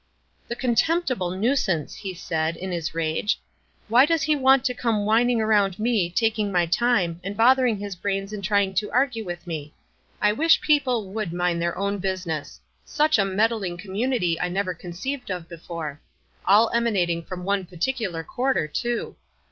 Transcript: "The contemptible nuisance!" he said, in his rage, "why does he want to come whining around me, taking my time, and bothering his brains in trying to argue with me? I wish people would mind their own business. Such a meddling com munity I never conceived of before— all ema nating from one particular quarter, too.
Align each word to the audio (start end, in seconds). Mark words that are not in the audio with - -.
"The 0.47 0.55
contemptible 0.55 1.29
nuisance!" 1.29 1.93
he 1.97 2.15
said, 2.15 2.57
in 2.57 2.71
his 2.71 2.95
rage, 2.95 3.39
"why 3.87 4.07
does 4.07 4.23
he 4.23 4.35
want 4.35 4.65
to 4.65 4.73
come 4.73 5.05
whining 5.05 5.39
around 5.39 5.77
me, 5.77 6.09
taking 6.09 6.51
my 6.51 6.65
time, 6.65 7.19
and 7.23 7.37
bothering 7.37 7.77
his 7.77 7.95
brains 7.95 8.33
in 8.33 8.41
trying 8.41 8.73
to 8.73 8.89
argue 8.91 9.23
with 9.23 9.45
me? 9.45 9.75
I 10.19 10.31
wish 10.31 10.59
people 10.59 11.11
would 11.13 11.31
mind 11.31 11.61
their 11.61 11.77
own 11.77 11.99
business. 11.99 12.59
Such 12.83 13.19
a 13.19 13.25
meddling 13.25 13.77
com 13.77 13.91
munity 13.93 14.37
I 14.41 14.49
never 14.49 14.73
conceived 14.73 15.29
of 15.29 15.47
before— 15.47 16.01
all 16.47 16.71
ema 16.75 16.89
nating 16.89 17.27
from 17.27 17.43
one 17.43 17.67
particular 17.67 18.23
quarter, 18.23 18.67
too. 18.67 19.15